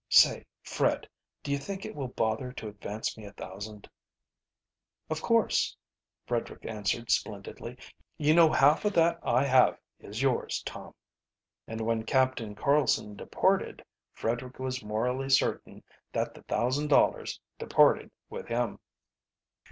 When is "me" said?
3.15-3.25